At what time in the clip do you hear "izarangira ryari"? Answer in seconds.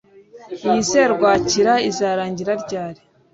1.89-3.01